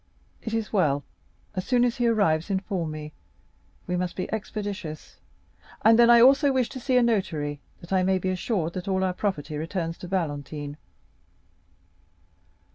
"It 0.41 0.55
is 0.55 0.73
well. 0.73 1.03
As 1.53 1.63
soon 1.63 1.85
as 1.85 1.97
he 1.97 2.07
arrives 2.07 2.49
inform 2.49 2.89
me. 2.89 3.13
We 3.85 3.95
must 3.95 4.15
be 4.15 4.33
expeditious. 4.33 5.17
And 5.85 5.99
then 5.99 6.09
I 6.09 6.19
also 6.21 6.51
wish 6.51 6.69
to 6.69 6.79
see 6.79 6.97
a 6.97 7.03
notary, 7.03 7.61
that 7.81 7.93
I 7.93 8.01
may 8.01 8.17
be 8.17 8.29
assured 8.29 8.73
that 8.73 8.87
all 8.87 9.03
our 9.03 9.13
property 9.13 9.57
returns 9.57 9.99
to 9.99 10.07
Valentine." 10.07 10.77